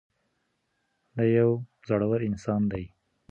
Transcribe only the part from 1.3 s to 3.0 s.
یو زړور انسان دی.